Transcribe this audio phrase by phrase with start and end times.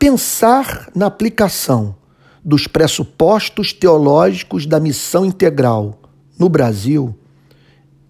[0.00, 1.94] pensar na aplicação
[2.42, 6.00] dos pressupostos teológicos da missão integral
[6.38, 7.14] no Brasil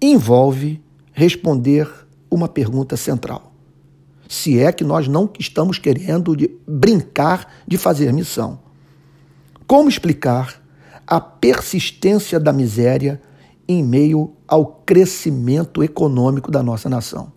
[0.00, 0.82] envolve
[1.14, 1.90] responder
[2.30, 3.54] uma pergunta central.
[4.28, 8.60] Se é que nós não estamos querendo de brincar de fazer missão.
[9.66, 10.62] Como explicar
[11.06, 13.18] a persistência da miséria
[13.66, 17.32] em meio ao crescimento econômico da nossa nação?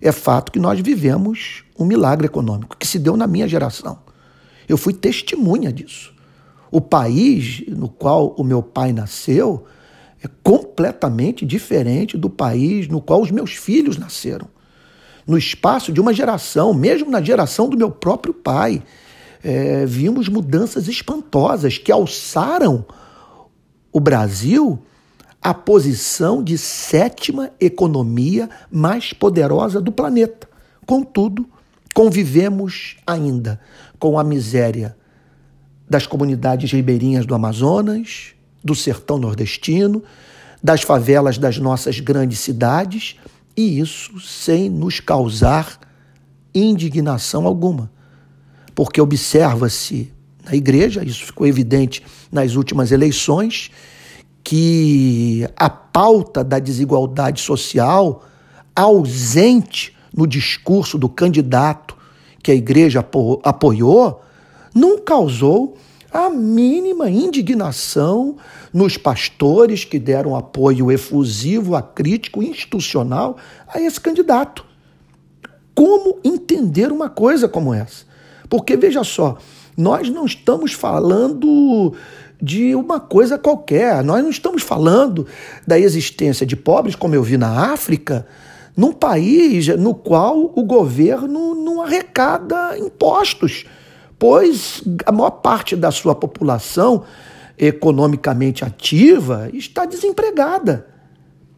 [0.00, 3.98] É fato que nós vivemos um milagre econômico que se deu na minha geração.
[4.68, 6.14] Eu fui testemunha disso.
[6.70, 9.66] O país no qual o meu pai nasceu
[10.22, 14.48] é completamente diferente do país no qual os meus filhos nasceram.
[15.26, 18.82] No espaço de uma geração, mesmo na geração do meu próprio pai,
[19.42, 22.84] é, vimos mudanças espantosas que alçaram
[23.92, 24.78] o Brasil
[25.42, 30.48] à posição de sétima economia mais poderosa do planeta.
[30.86, 31.48] Contudo,
[31.94, 33.60] convivemos ainda
[33.98, 34.96] com a miséria
[35.88, 40.02] das comunidades ribeirinhas do Amazonas, do sertão nordestino,
[40.62, 43.16] das favelas das nossas grandes cidades,
[43.56, 45.80] e isso sem nos causar
[46.54, 47.90] indignação alguma.
[48.74, 50.12] Porque observa-se
[50.44, 53.70] na igreja, isso ficou evidente nas últimas eleições,
[54.42, 58.24] que a pauta da desigualdade social,
[58.74, 61.96] ausente no discurso do candidato
[62.42, 63.04] que a igreja
[63.44, 64.22] apoiou,
[64.74, 65.76] não causou
[66.12, 68.36] a mínima indignação
[68.72, 73.36] nos pastores que deram apoio efusivo, acrítico, institucional
[73.68, 74.64] a esse candidato.
[75.74, 78.04] Como entender uma coisa como essa?
[78.48, 79.38] Porque veja só,
[79.76, 81.94] nós não estamos falando
[82.40, 85.26] de uma coisa qualquer, nós não estamos falando
[85.66, 88.26] da existência de pobres, como eu vi na África,
[88.76, 93.66] num país no qual o governo não arrecada impostos
[94.20, 97.04] pois a maior parte da sua população
[97.56, 100.86] economicamente ativa está desempregada.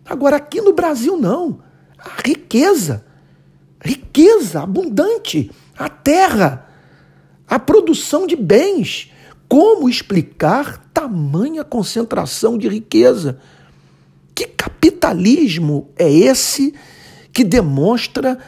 [0.05, 1.59] Agora, aqui no Brasil, não.
[1.99, 3.05] A riqueza,
[3.85, 6.69] riqueza abundante, a terra,
[7.49, 9.13] a produção de bens.
[9.53, 13.39] Como explicar tamanha concentração de riqueza?
[14.35, 16.73] Que capitalismo é esse
[17.35, 18.39] que demonstra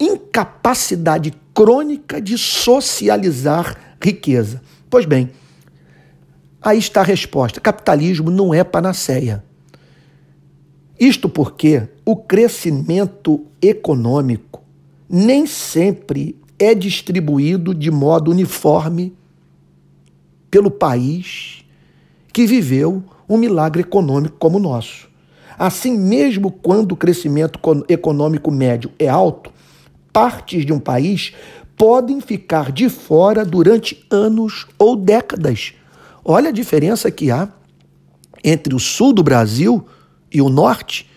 [0.00, 4.60] incapacidade crônica de socializar riqueza.
[4.90, 5.30] Pois bem,
[6.60, 9.44] aí está a resposta: capitalismo não é panaceia.
[10.98, 14.64] Isto porque o crescimento econômico
[15.08, 19.14] nem sempre é distribuído de modo uniforme
[20.50, 21.64] pelo país
[22.32, 25.08] que viveu um milagre econômico como o nosso.
[25.58, 29.52] Assim, mesmo quando o crescimento econômico médio é alto,
[30.12, 31.32] partes de um país
[31.76, 35.74] podem ficar de fora durante anos ou décadas.
[36.24, 37.48] Olha a diferença que há
[38.42, 39.86] entre o sul do Brasil
[40.32, 41.08] e o norte.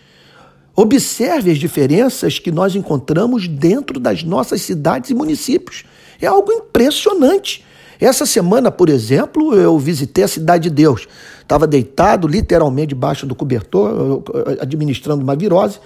[0.76, 5.84] Observe as diferenças que nós encontramos dentro das nossas cidades e municípios.
[6.22, 7.64] É algo impressionante.
[8.00, 11.08] Essa semana, por exemplo, eu visitei a Cidade de Deus.
[11.42, 14.24] Estava deitado literalmente debaixo do cobertor,
[14.60, 15.80] administrando uma virose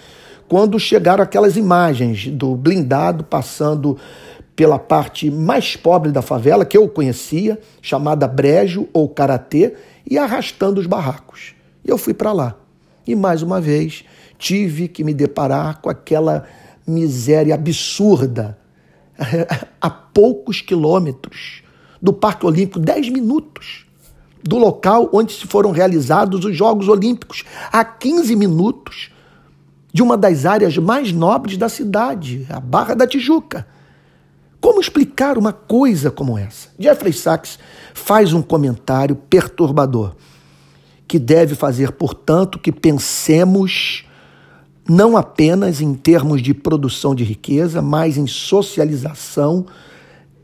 [0.48, 3.98] quando chegaram aquelas imagens do blindado passando
[4.56, 9.76] pela parte mais pobre da favela, que eu conhecia, chamada Brejo ou Karatê,
[10.10, 11.54] e arrastando os barracos.
[11.86, 12.56] E eu fui para lá.
[13.06, 14.04] E mais uma vez
[14.38, 16.46] tive que me deparar com aquela
[16.88, 18.58] miséria absurda
[19.82, 21.62] a poucos quilômetros
[22.02, 23.86] do Parque Olímpico, 10 minutos
[24.44, 29.10] do local onde se foram realizados os Jogos Olímpicos, a 15 minutos
[29.94, 33.68] de uma das áreas mais nobres da cidade, a Barra da Tijuca.
[34.60, 36.70] Como explicar uma coisa como essa?
[36.80, 37.60] Jeffrey Sachs
[37.94, 40.16] faz um comentário perturbador,
[41.08, 44.06] que deve fazer, portanto, que pensemos
[44.90, 49.66] não apenas em termos de produção de riqueza, mas em socialização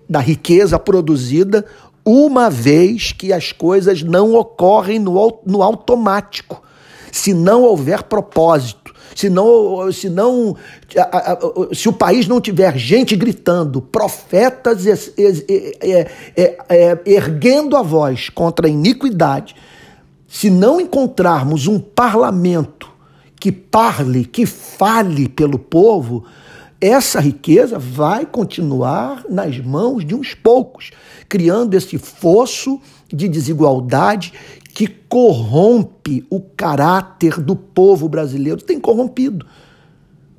[0.09, 1.65] da riqueza produzida,
[2.05, 6.61] uma vez que as coisas não ocorrem no, no automático,
[7.11, 8.83] se não houver propósito
[9.15, 10.55] se não, se não,
[11.71, 14.85] se o país não tiver gente gritando, profetas
[17.05, 19.55] erguendo a voz contra a iniquidade,
[20.27, 22.91] se não encontrarmos um parlamento
[23.39, 26.23] que parle, que fale pelo povo,
[26.85, 30.91] essa riqueza vai continuar nas mãos de uns poucos,
[31.29, 32.77] criando esse fosso
[33.07, 34.33] de desigualdade
[34.73, 38.61] que corrompe o caráter do povo brasileiro.
[38.61, 39.45] Tem corrompido.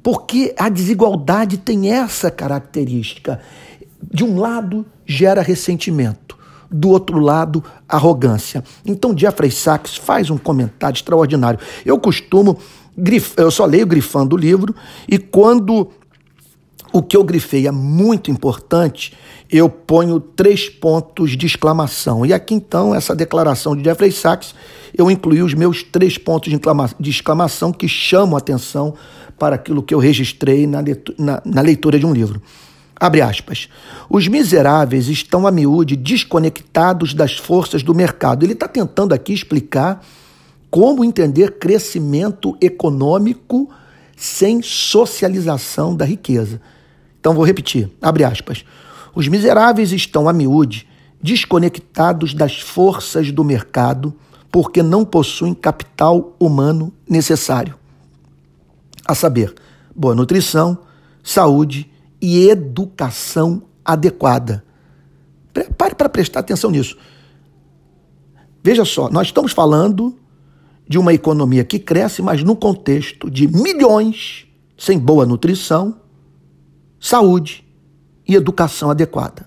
[0.02, 3.40] Porque a desigualdade tem essa característica.
[4.12, 6.36] de um lado gera ressentimento,
[6.70, 8.62] do outro lado arrogância.
[8.84, 11.58] Então Jeffrey Sachs faz um comentário extraordinário.
[11.86, 12.58] Eu costumo
[13.36, 14.74] eu só leio grifando o livro
[15.08, 15.90] e quando
[16.94, 19.14] o que eu grifei é muito importante,
[19.50, 22.24] eu ponho três pontos de exclamação.
[22.24, 24.54] E aqui então, essa declaração de Jeffrey Sachs,
[24.96, 26.56] eu incluí os meus três pontos
[27.00, 28.94] de exclamação que chamam a atenção
[29.36, 32.40] para aquilo que eu registrei na leitura, na, na leitura de um livro.
[32.94, 33.68] Abre aspas.
[34.08, 38.46] Os miseráveis estão a miúde desconectados das forças do mercado.
[38.46, 40.00] Ele está tentando aqui explicar
[40.70, 43.68] como entender crescimento econômico
[44.16, 46.60] sem socialização da riqueza.
[47.24, 48.66] Então vou repetir, abre aspas.
[49.14, 50.86] Os miseráveis estão a miúde
[51.22, 54.14] desconectados das forças do mercado
[54.52, 57.76] porque não possuem capital humano necessário.
[59.06, 59.54] A saber,
[59.96, 60.76] boa nutrição,
[61.22, 61.90] saúde
[62.20, 64.62] e educação adequada.
[65.78, 66.94] Pare para prestar atenção nisso.
[68.62, 70.14] Veja só, nós estamos falando
[70.86, 74.46] de uma economia que cresce, mas no contexto de milhões
[74.76, 76.03] sem boa nutrição,
[77.04, 77.62] saúde
[78.26, 79.46] e educação adequada.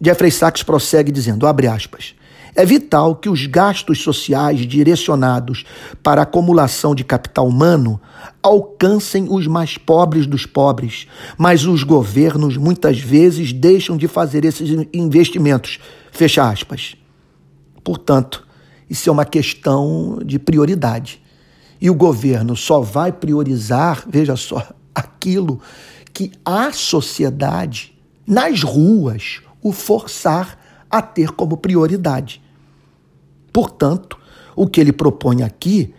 [0.00, 2.14] Jeffrey Sachs prossegue dizendo, abre aspas,
[2.54, 5.62] é vital que os gastos sociais direcionados
[6.02, 8.00] para a acumulação de capital humano
[8.42, 14.88] alcancem os mais pobres dos pobres, mas os governos muitas vezes deixam de fazer esses
[14.90, 15.78] investimentos.
[16.10, 16.96] Fecha aspas.
[17.82, 18.46] Portanto,
[18.88, 21.22] isso é uma questão de prioridade.
[21.78, 25.60] E o governo só vai priorizar, veja só, aquilo
[26.12, 30.58] que a sociedade, nas ruas, o forçar
[30.90, 32.40] a ter como prioridade.
[33.52, 34.18] Portanto,
[34.54, 35.92] o que ele propõe aqui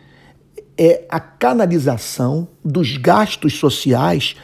[0.77, 4.35] é a canalização dos gastos sociais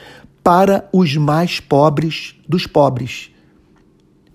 [0.43, 3.29] para os mais pobres dos pobres.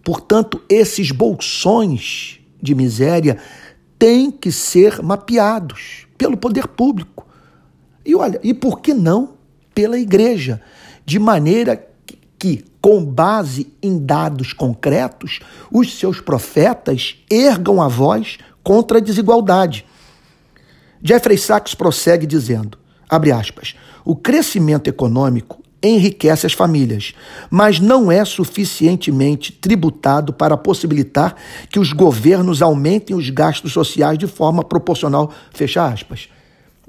[0.04, 3.38] Portanto, esses bolsões de miséria
[3.98, 7.26] têm que ser mapeados pelo poder público.
[8.04, 9.35] E olha, e por que não
[9.76, 10.62] pela igreja?
[11.04, 11.86] De maneira
[12.38, 15.40] que, com base em dados concretos,
[15.70, 19.84] os seus profetas ergam a voz contra a desigualdade.
[21.02, 27.12] Jeffrey Sachs prossegue dizendo, abre aspas, o crescimento econômico enriquece as famílias,
[27.50, 31.36] mas não é suficientemente tributado para possibilitar
[31.68, 35.30] que os governos aumentem os gastos sociais de forma proporcional.
[35.52, 36.28] Fecha aspas.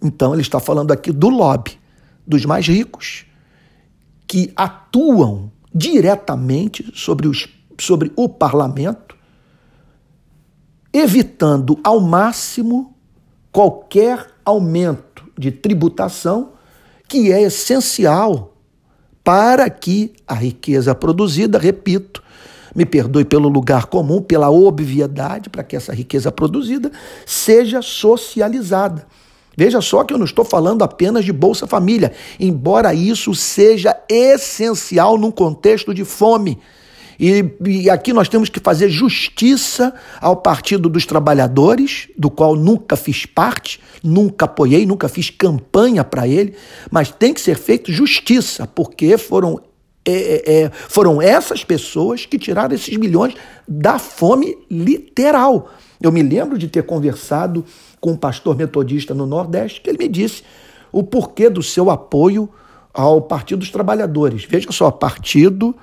[0.01, 1.77] Então, ele está falando aqui do lobby,
[2.27, 3.25] dos mais ricos,
[4.27, 7.47] que atuam diretamente sobre, os,
[7.79, 9.15] sobre o parlamento,
[10.91, 12.95] evitando ao máximo
[13.51, 16.53] qualquer aumento de tributação
[17.07, 18.57] que é essencial
[19.23, 22.23] para que a riqueza produzida, repito,
[22.75, 26.91] me perdoe pelo lugar comum, pela obviedade, para que essa riqueza produzida
[27.25, 29.07] seja socializada.
[29.59, 35.17] Veja só que eu não estou falando apenas de Bolsa Família, embora isso seja essencial
[35.17, 36.59] num contexto de fome.
[37.19, 42.95] E, e, aqui nós temos que fazer justiça ao Partido dos Trabalhadores, do qual nunca
[42.95, 46.53] fiz parte, nunca apoiei, nunca fiz campanha para ele,
[46.91, 49.59] mas tem que ser feito justiça, porque foram,
[50.05, 53.33] é, é, é, foram essas pessoas que tiraram esses milhões
[53.67, 55.71] da fome literal.
[56.01, 57.65] Eu me lembro de ter conversado
[57.99, 60.43] com um pastor metodista no Nordeste, que ele me disse
[60.91, 62.49] o porquê do seu apoio
[62.93, 64.45] ao Partido dos Trabalhadores.
[64.45, 65.75] Veja só, partido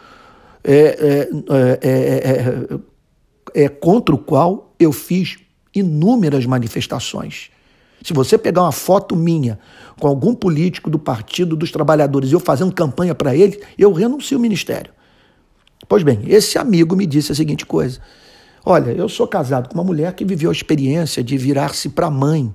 [0.62, 2.78] é é, é,
[3.60, 5.36] é, é, contra o qual eu fiz
[5.74, 7.50] inúmeras manifestações.
[8.02, 9.58] Se você pegar uma foto minha
[9.98, 14.36] com algum político do Partido dos Trabalhadores e eu fazendo campanha para ele, eu renuncio
[14.36, 14.92] ao ministério.
[15.88, 18.00] Pois bem, esse amigo me disse a seguinte coisa:
[18.66, 22.10] Olha, eu sou casado com uma mulher que viveu a experiência de virar-se para a
[22.10, 22.54] mãe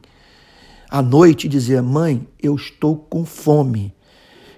[0.89, 3.93] à noite e dizer: Mãe, eu estou com fome.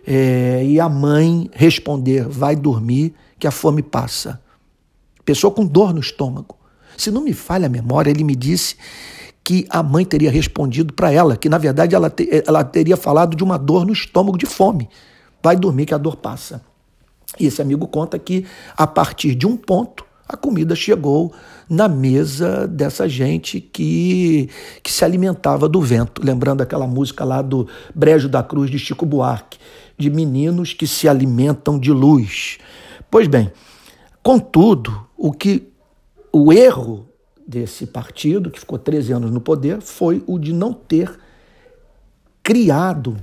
[0.07, 4.41] É, e a mãe responder: Vai dormir que a fome passa.
[5.25, 6.55] Pessoa com dor no estômago.
[6.95, 8.77] Se não me falha a memória, ele me disse
[9.43, 13.35] que a mãe teria respondido para ela, que na verdade ela, te, ela teria falado
[13.35, 14.87] de uma dor no estômago de fome.
[15.43, 16.61] Vai dormir que a dor passa.
[17.37, 18.45] E esse amigo conta que
[18.77, 21.33] a partir de um ponto a comida chegou
[21.69, 24.49] na mesa dessa gente que,
[24.81, 26.21] que se alimentava do vento.
[26.23, 29.59] Lembrando aquela música lá do Brejo da Cruz de Chico Buarque,
[29.97, 32.59] de meninos que se alimentam de luz.
[33.09, 33.51] Pois bem,
[34.23, 35.67] contudo, o que
[36.31, 37.09] o erro
[37.45, 41.11] desse partido, que ficou 13 anos no poder, foi o de não ter
[42.41, 43.17] criado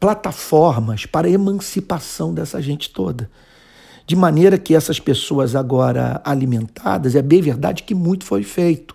[0.00, 3.30] plataformas para a emancipação dessa gente toda.
[4.06, 8.94] De maneira que essas pessoas agora alimentadas, é bem verdade que muito foi feito,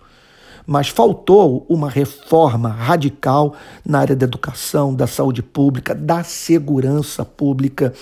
[0.66, 7.94] mas faltou uma reforma radical na área da educação, da saúde pública, da segurança pública.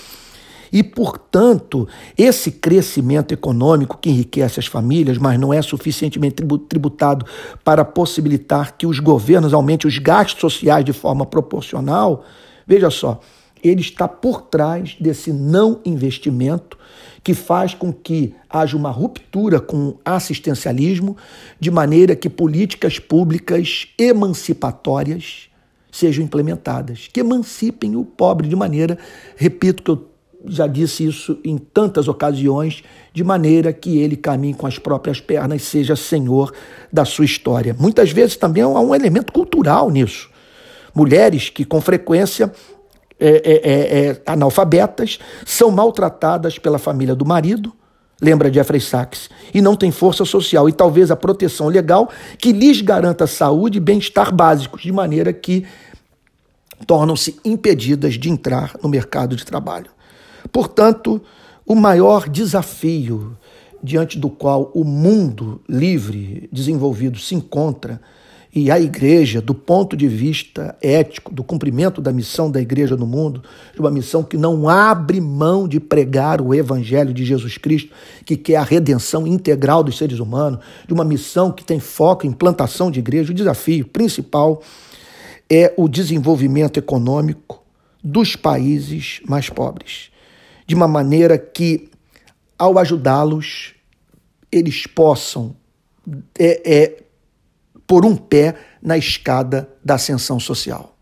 [0.73, 7.25] E, portanto, esse crescimento econômico que enriquece as famílias, mas não é suficientemente tributado
[7.63, 12.25] para possibilitar que os governos aumentem os gastos sociais de forma proporcional,
[12.67, 13.21] veja só,
[13.63, 16.77] ele está por trás desse não investimento
[17.23, 21.17] que faz com que haja uma ruptura com o assistencialismo,
[21.59, 25.49] de maneira que políticas públicas emancipatórias
[25.91, 28.97] sejam implementadas, que emancipem o pobre de maneira,
[29.35, 30.07] repito que eu
[30.47, 32.83] já disse isso em tantas ocasiões,
[33.13, 36.53] de maneira que ele caminhe com as próprias pernas seja senhor
[36.93, 37.75] da sua história.
[37.79, 40.29] Muitas vezes também há um elemento cultural nisso.
[40.93, 42.53] Mulheres que com frequência
[43.19, 47.73] é, é, é, é, analfabetas, são maltratadas pela família do marido,
[48.21, 52.81] lembra Jeffrey Sachs, e não têm força social e talvez a proteção legal que lhes
[52.81, 55.65] garanta saúde e bem-estar básicos, de maneira que
[56.85, 59.89] tornam-se impedidas de entrar no mercado de trabalho.
[60.51, 61.21] Portanto,
[61.65, 63.37] o maior desafio
[63.81, 68.01] diante do qual o mundo livre, desenvolvido, se encontra
[68.55, 73.05] e a igreja, do ponto de vista ético, do cumprimento da missão da igreja no
[73.05, 73.43] mundo,
[73.73, 77.91] de uma missão que não abre mão de pregar o evangelho de Jesus Cristo,
[78.23, 82.31] que quer a redenção integral dos seres humanos, de uma missão que tem foco em
[82.31, 84.63] plantação de igreja, o desafio principal
[85.49, 87.61] é o desenvolvimento econômico
[88.01, 90.11] dos países mais pobres,
[90.65, 91.89] de uma maneira que,
[92.57, 93.73] ao ajudá-los,
[94.49, 95.53] eles possam
[96.39, 97.04] é, é,
[97.87, 100.94] por um pé na escada da ascensão social.